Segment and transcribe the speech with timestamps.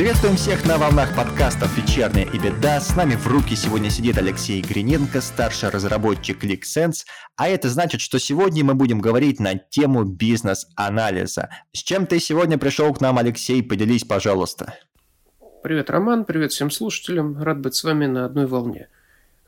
[0.00, 2.80] Приветствуем всех на волнах подкастов «Вечерняя и беда».
[2.80, 7.04] С нами в руки сегодня сидит Алексей Гриненко, старший разработчик ClickSense.
[7.36, 11.50] А это значит, что сегодня мы будем говорить на тему бизнес-анализа.
[11.72, 13.62] С чем ты сегодня пришел к нам, Алексей?
[13.62, 14.74] Поделись, пожалуйста.
[15.62, 16.24] Привет, Роман.
[16.24, 17.42] Привет всем слушателям.
[17.42, 18.88] Рад быть с вами на одной волне.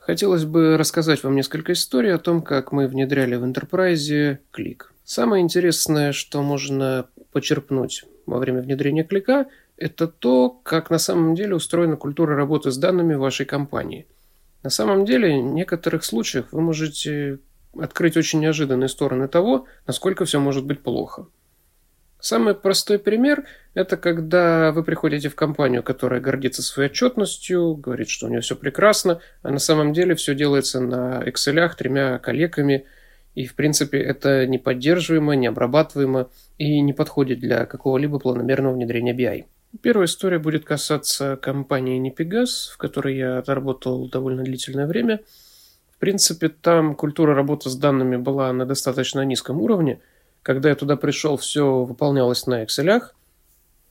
[0.05, 4.93] Хотелось бы рассказать вам несколько историй о том, как мы внедряли в Enterprise клик.
[5.05, 9.47] Самое интересное, что можно почерпнуть во время внедрения клика–
[9.77, 14.05] это то, как на самом деле устроена культура работы с данными вашей компании.
[14.61, 17.39] На самом деле, в некоторых случаях вы можете
[17.77, 21.27] открыть очень неожиданные стороны того, насколько все может быть плохо.
[22.23, 28.27] Самый простой пример– это когда вы приходите в компанию, которая гордится своей отчетностью, говорит, что
[28.27, 32.85] у нее все прекрасно, а на самом деле все делается на Excel тремя коллегами,
[33.35, 39.13] и, в принципе, это не поддерживаемо, не обрабатываемо и не подходит для какого-либо планомерного внедрения
[39.13, 39.43] BI.
[39.81, 45.19] Первая история будет касаться компании Непегас, в которой я отработал довольно длительное время.
[45.93, 49.99] В принципе, там культура работы с данными была на достаточно низком уровне.
[50.43, 53.01] Когда я туда пришел, все выполнялось на Excel.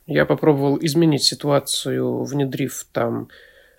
[0.06, 3.28] Я попробовал изменить ситуацию, внедрив там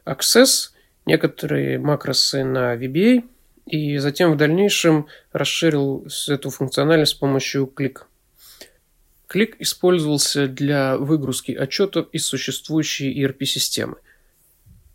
[0.05, 0.71] Access,
[1.05, 3.23] некоторые макросы на VBA,
[3.67, 8.07] и затем в дальнейшем расширил эту функциональность с помощью клик.
[9.27, 13.97] Клик использовался для выгрузки отчетов из существующей ERP-системы.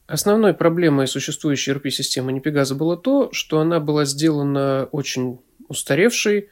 [0.07, 6.49] Основной проблемой существующей ERP-системы Непегаза было то, что она была сделана очень устаревшей,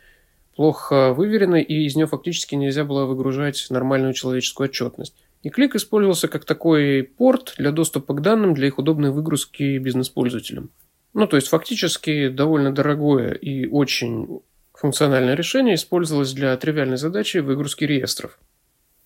[0.57, 5.15] плохо выверенной, и из нее фактически нельзя было выгружать нормальную человеческую отчетность.
[5.43, 10.71] И клик использовался как такой порт для доступа к данным для их удобной выгрузки бизнес-пользователям.
[11.15, 14.41] Ну, то есть фактически довольно дорогое и очень
[14.77, 18.39] Функциональное решение использовалось для тривиальной задачи выгрузки реестров.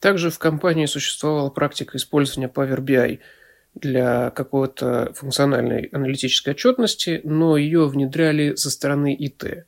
[0.00, 3.20] Также в компании существовала практика использования Power BI
[3.76, 9.66] для какой-то функциональной аналитической отчетности, но ее внедряли со стороны ИТ.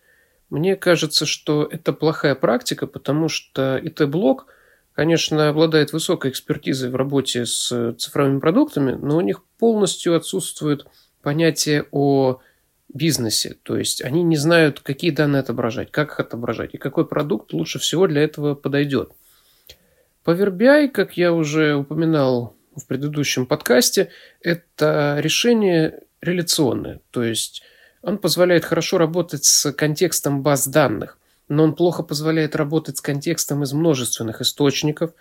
[0.53, 4.49] Мне кажется, что это плохая практика, потому что ИТ-блок,
[4.93, 10.85] конечно, обладает высокой экспертизой в работе с цифровыми продуктами, но у них полностью отсутствует
[11.23, 12.41] понятие о
[12.93, 13.57] бизнесе.
[13.63, 17.79] То есть они не знают, какие данные отображать, как их отображать и какой продукт лучше
[17.79, 19.11] всего для этого подойдет.
[20.23, 24.11] Power BI, как я уже упоминал в предыдущем подкасте,
[24.43, 27.01] это решение реляционное.
[27.11, 27.63] То есть
[28.03, 31.19] он позволяет хорошо работать с контекстом баз данных,
[31.49, 35.13] но он плохо позволяет работать с контекстом из множественных источников,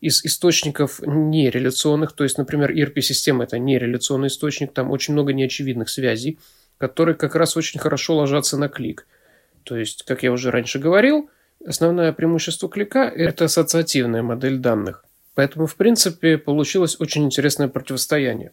[0.00, 6.38] из источников нереляционных, то есть, например, ERP-система– это нереляционный источник, там очень много неочевидных связей–
[6.78, 9.06] которые как раз очень хорошо ложатся на клик.
[9.62, 11.30] То есть, как я уже раньше говорил,
[11.66, 15.04] основное преимущество клика– это ассоциативная модель данных.
[15.34, 18.52] Поэтому, в принципе, получилось очень интересное противостояние.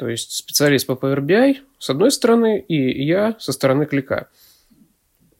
[0.00, 4.28] То есть специалист по Power BI с одной стороны и я со стороны клика–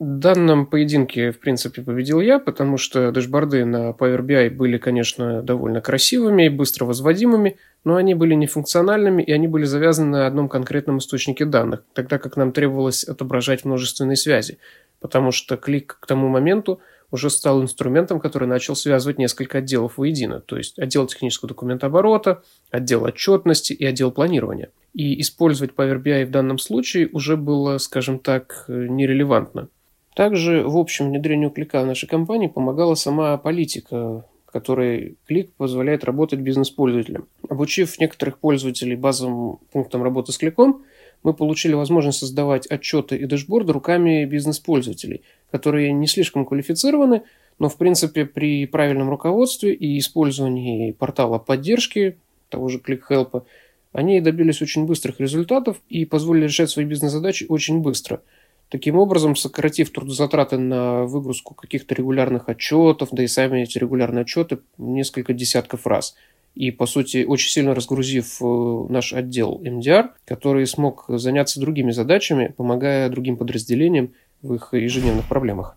[0.01, 5.43] в данном поединке, в принципе, победил я, потому что дэшборды на Power BI были, конечно,
[5.43, 10.49] довольно красивыми и быстро возводимыми, но они были нефункциональными и они были завязаны на одном
[10.49, 14.57] конкретном источнике данных, тогда как нам требовалось отображать множественные связи,
[15.01, 20.41] потому что клик к тому моменту уже стал инструментом, который начал связывать несколько отделов воедино,
[20.41, 24.71] то есть отдел технического документооборота, отдел отчетности и отдел планирования.
[24.95, 29.69] И использовать Power BI в данном случае уже было, скажем так, нерелевантно.
[30.15, 36.41] Также в общем внедрению клика в нашей компании помогала сама политика, которой клик позволяет работать
[36.41, 37.29] бизнес-пользователям.
[37.49, 40.83] Обучив некоторых пользователей базовым пунктам работы с кликом,
[41.23, 47.23] мы получили возможность создавать отчеты и дэшборды руками бизнес-пользователей, которые не слишком квалифицированы,
[47.59, 53.45] но в принципе при правильном руководстве и использовании портала поддержки, того же ClickHelp,
[53.93, 58.23] они добились очень быстрых результатов и позволили решать свои бизнес-задачи очень быстро–
[58.71, 64.61] Таким образом, сократив трудозатраты на выгрузку каких-то регулярных отчетов, да и сами эти регулярные отчеты
[64.79, 66.15] несколько десятков раз.
[66.55, 72.53] И, по сути, очень сильно разгрузив э, наш отдел MDR, который смог заняться другими задачами,
[72.57, 74.13] помогая другим подразделениям
[74.43, 75.77] в их ежедневных проблемах.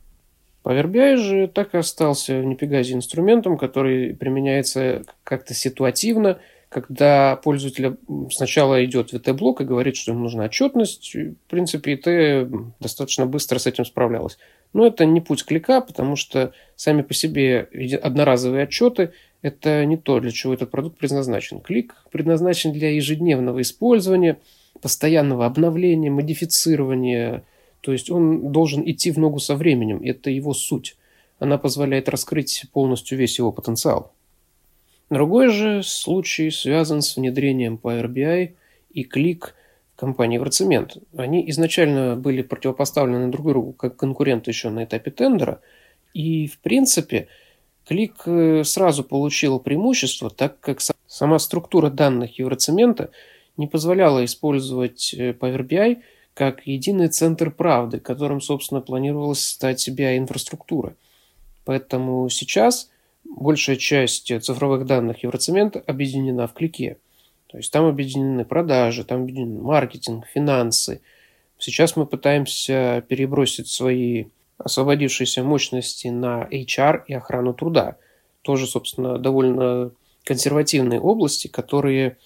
[0.63, 6.39] Power BI же так и остался в Непегазе инструментом, который применяется как-то ситуативно–
[6.73, 7.97] когда пользователь
[8.31, 12.49] сначала идет в ИТ-блок и говорит, что ему нужна отчетность, в принципе, ИТ
[12.79, 14.37] достаточно быстро с этим справлялась.
[14.73, 17.69] Но это не путь клика, потому что сами по себе
[18.01, 19.13] одноразовые отчеты–
[19.43, 21.59] это не то, для чего этот продукт предназначен.
[21.59, 24.39] Клик предназначен для ежедневного использования,
[24.81, 27.43] постоянного обновления, модифицирования,
[27.81, 30.01] То есть он должен идти в ногу со временем.
[30.01, 30.95] Это его суть.
[31.39, 34.13] Она позволяет раскрыть полностью весь его потенциал.
[35.09, 38.53] Другой же случай связан с внедрением Power BI
[38.93, 39.53] и в
[39.97, 40.97] компании Евроцемент.
[41.17, 45.59] Они изначально были противопоставлены друг другу как конкуренты еще на этапе тендера.
[46.13, 47.27] И, в принципе,
[47.87, 53.09] Клик э, сразу получил преимущество, так как сама структура данных Евроцемента
[53.57, 56.01] не позволяла использовать э, Power BI
[56.33, 60.95] как единый центр правды, которым, собственно, планировалось стать BI-инфраструктура.
[61.65, 62.89] Поэтому сейчас
[63.23, 66.97] большая часть цифровых данных Евроцемента объединена в клике.
[67.47, 71.01] То есть там объединены продажи, там объединены маркетинг, финансы.
[71.59, 74.25] Сейчас мы пытаемся перебросить свои
[74.63, 77.97] освободившиеся мощности на HR и охрану труда.
[78.41, 79.91] Тоже, собственно, довольно
[80.23, 82.17] консервативные области, которые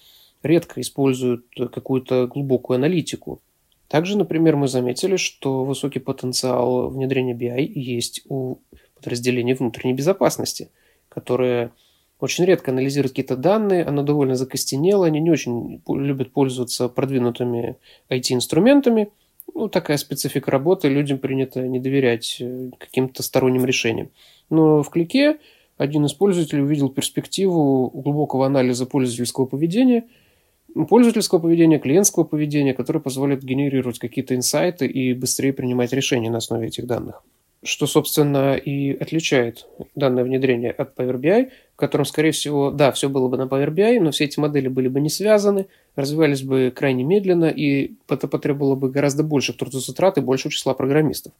[0.42, 3.40] редко используют какую-то глубокую аналитику.
[3.88, 8.58] Также, например, мы заметили, что высокий потенциал внедрения BI есть у
[8.96, 10.70] подразделений внутренней безопасности,
[11.08, 11.72] которые
[12.20, 17.76] очень редко анализируют какие-то данные, оно довольно закостенело, они не очень любят пользоваться продвинутыми
[18.10, 19.10] IT-инструментами.
[19.54, 24.10] Ну, такая специфика работы, людям принято не доверять э, каким-то сторонним решениям.
[24.50, 25.38] Но в клике
[25.76, 30.04] один из пользователей увидел перспективу глубокого анализа пользовательского поведения–
[30.88, 36.68] пользовательского поведения, клиентского поведения, которое позволит генерировать какие-то инсайты и быстрее принимать решения на основе
[36.68, 37.22] этих данных.
[37.64, 39.66] Что, собственно, и отличает
[39.96, 43.70] данное внедрение от Power BI, в котором, скорее всего, да, все было бы на Power
[43.70, 45.66] BI, но все эти модели были бы не связаны,
[45.96, 51.32] развивались бы крайне медленно, и это потребовало бы гораздо больше трудозатрат и большего числа программистов.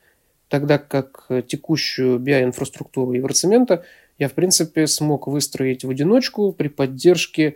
[0.49, 3.85] Тогда как текущую BI-инфраструктуру Евроцемента
[4.19, 7.55] я, в принципе, смог выстроить в одиночку при поддержке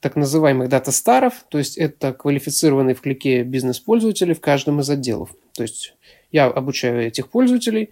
[0.00, 5.34] так называемых дата-старов, то есть это квалифицированные в клике бизнес-пользователи в каждом из отделов.
[5.54, 5.94] То есть
[6.32, 7.90] я обучаю этих пользователей,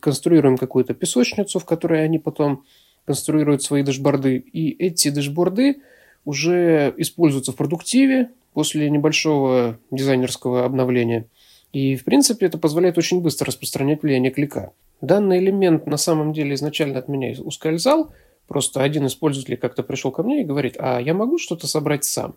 [0.00, 2.64] конструируем какую-то песочницу, в которой они потом
[3.04, 5.82] конструируют свои дашборды, и эти дашборды
[6.24, 11.26] уже используются в продуктиве после небольшого дизайнерского обновления.
[11.72, 14.72] И, в принципе, это позволяет очень быстро распространять влияние клика.
[15.00, 18.12] Данный элемент на самом деле изначально от меня ускользал–
[18.46, 22.04] Просто один из пользователей как-то пришел ко мне и говорит, а я могу что-то собрать
[22.04, 22.36] сам?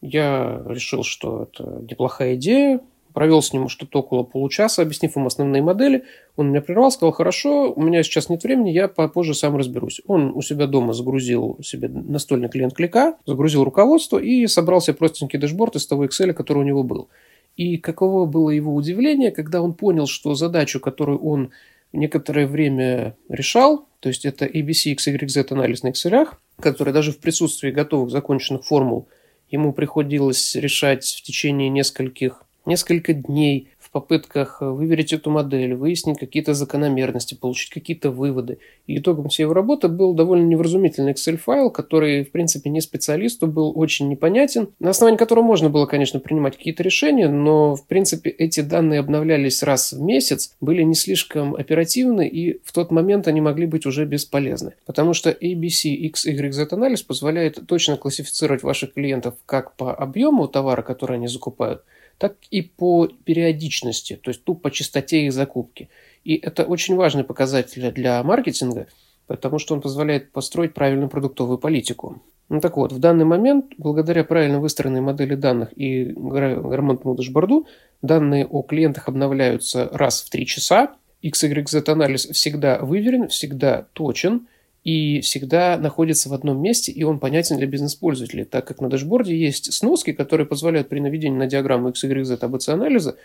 [0.00, 2.80] Я решил, что это неплохая идея,
[3.12, 6.04] провел с ним что-то около получаса, объяснив ему основные модели.
[6.36, 10.00] Он меня прервал, сказал, хорошо, у меня сейчас нет времени, я попозже сам разберусь.
[10.06, 15.38] Он у себя дома загрузил себе настольный клиент клика, загрузил руководство и собрал себе простенький
[15.38, 17.08] дашборд из того Excel, который у него был.
[17.56, 21.50] И каково было его удивление, когда он понял, что задачу, которую он
[21.92, 26.28] некоторое время решал, то есть это ABC, XYZ анализ на Excel,
[26.58, 29.08] который даже в присутствии готовых законченных формул
[29.50, 36.18] ему приходилось решать в течение нескольких, несколько дней, в попытках э, выверить эту модель, выяснить
[36.18, 38.58] какие-то закономерности, получить какие-то выводы.
[38.86, 43.72] И итогом всей его работы был довольно невразумительный Excel-файл, который, в принципе, не специалисту был
[43.74, 48.60] очень непонятен, на основании которого можно было, конечно, принимать какие-то решения, но, в принципе, эти
[48.60, 53.66] данные обновлялись раз в месяц, были не слишком оперативны, и в тот момент они могли
[53.66, 54.74] быть уже бесполезны.
[54.86, 61.16] Потому что ABC XYZ анализ позволяет точно классифицировать ваших клиентов как по объему товара, который
[61.16, 61.82] они закупают,
[62.20, 65.88] так и по периодичности, то есть тупо по частоте их закупки.
[66.22, 68.88] И это очень важный показатель для маркетинга,
[69.26, 72.20] потому что он позволяет построить правильную продуктовую политику.
[72.50, 77.66] Ну так вот, в данный момент, благодаря правильно выстроенной модели данных и грамотному дашборду,
[78.02, 84.46] данные о клиентах обновляются раз в три часа, XYZ анализ всегда выверен, всегда точен–
[84.84, 89.36] и всегда находится в одном месте, и он понятен для бизнес-пользователей, так как на дашборде
[89.36, 93.16] есть сноски, которые позволяют при наведении на диаграмму X, Y, Z, ABC анализа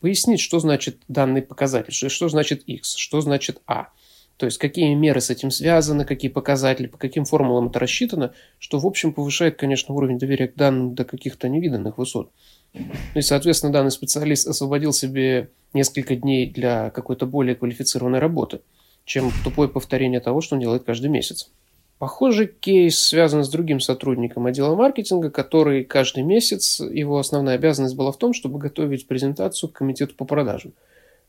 [0.00, 3.88] пояснить, что значит данный показатель, что значит X, что значит A.
[4.36, 8.80] То есть, какие меры с этим связаны, какие показатели, по каким формулам это рассчитано, что,
[8.80, 12.32] в общем, повышает, конечно, уровень доверия к данным до каких-то невиданных высот.
[12.72, 12.82] Ну
[13.14, 18.60] и, соответственно, данный специалист освободил себе несколько дней для какой-то более квалифицированной работы–
[19.04, 21.50] чем тупое повторение того, что он делает каждый месяц.
[21.98, 28.10] Похожий кейс связан с другим сотрудником отдела маркетинга, который каждый месяц, его основная обязанность была
[28.12, 30.72] в том, чтобы готовить презентацию к комитету по продажам.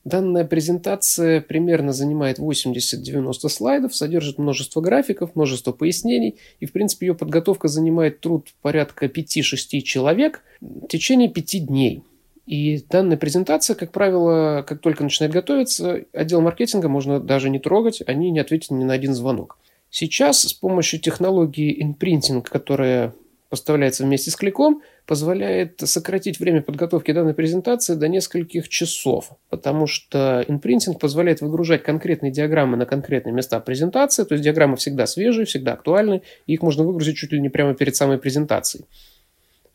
[0.04, 7.16] Данная презентация примерно занимает 80-90 слайдов, содержит множество графиков, множество пояснений, и, в принципе, ее
[7.16, 12.04] подготовка занимает труд порядка 5-6 человек в течение 5 дней–
[12.46, 18.04] и данная презентация, как правило, как только начинает готовиться, отдел маркетинга можно даже не трогать,
[18.06, 19.58] они не ответят ни на один звонок.
[19.90, 23.14] Сейчас с помощью технологии инпринтинг, которая
[23.50, 30.44] поставляется вместе с кликом, позволяет сократить время подготовки данной презентации до нескольких часов, потому что
[30.48, 35.74] инпринтинг позволяет выгружать конкретные диаграммы на конкретные места презентации, то есть диаграммы всегда свежие, всегда
[35.74, 38.86] актуальны, и их можно выгрузить чуть ли не прямо перед самой презентацией.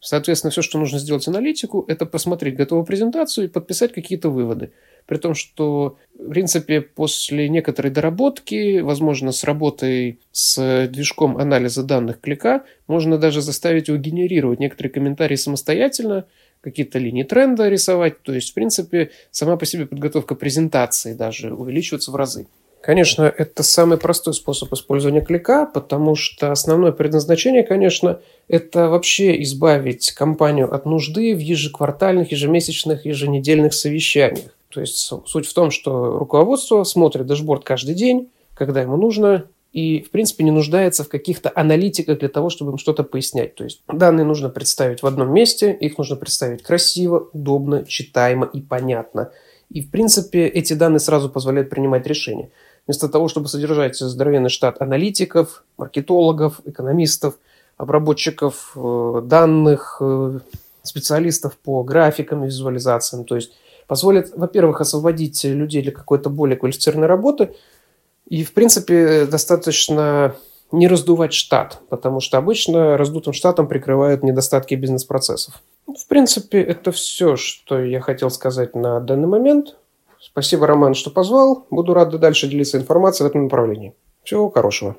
[0.01, 4.73] Соответственно, все, что нужно сделать аналитику, это посмотреть готовую презентацию и подписать какие-то выводы.
[5.07, 12.21] При том, что, в принципе, после некоторой доработки, возможно, с работой с движком анализа данных
[12.21, 16.27] клика, можно даже заставить его генерировать некоторые комментарии самостоятельно,
[16.61, 18.23] какие-то линии тренда рисовать.
[18.23, 22.47] То есть, в принципе, сама по себе подготовка презентации даже увеличивается в разы.
[22.83, 30.13] Конечно, это самый простой способ использования клика, потому что основное предназначение, конечно, это вообще избавить
[30.13, 34.57] компанию от нужды в ежеквартальных, ежемесячных, еженедельных совещаниях.
[34.71, 40.01] То есть суть в том, что руководство смотрит дашборд каждый день, когда ему нужно, и,
[40.01, 43.55] в принципе, не нуждается в каких-то аналитиках для того, чтобы им что-то пояснять.
[43.55, 48.61] То есть данные нужно представить в одном месте, их нужно представить красиво, удобно, читаемо и
[48.61, 49.31] понятно.
[49.69, 52.51] И, в принципе, эти данные сразу позволяют принимать решения.
[52.87, 57.35] Вместо того, чтобы содержать здоровенный штат аналитиков, маркетологов, экономистов,
[57.77, 60.39] обработчиков э, данных, э,
[60.83, 63.25] специалистов по графикам и визуализациям.
[63.25, 63.53] То есть
[63.87, 67.55] позволит, во-первых, освободить людей для какой-то более квалифицированной работы.
[68.29, 70.35] И, в принципе, достаточно
[70.73, 75.61] не раздувать штат, потому что обычно раздутым штатом прикрывают недостатки бизнес-процессов.
[75.87, 79.77] В принципе, это все, что я хотел сказать на данный момент.
[80.33, 81.67] Спасибо, Роман, что позвал.
[81.71, 83.95] Буду рад дальше делиться информацией в этом направлении.
[84.23, 84.97] Всего хорошего.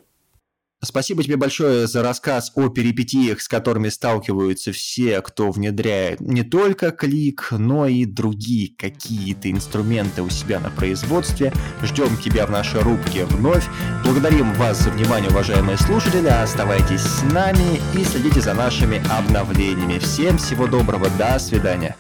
[0.83, 6.89] Спасибо тебе большое за рассказ о перипетиях, с которыми сталкиваются все, кто внедряет не только
[6.89, 11.53] клик, но и другие какие-то инструменты у себя на производстве.
[11.83, 13.67] Ждем тебя в нашей рубке вновь.
[14.03, 16.27] Благодарим вас за внимание, уважаемые слушатели.
[16.27, 19.99] Оставайтесь с нами и следите за нашими обновлениями.
[19.99, 21.09] Всем всего доброго.
[21.19, 21.95] До свидания.